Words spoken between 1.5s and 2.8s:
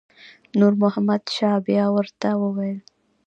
بیا ورته وویل.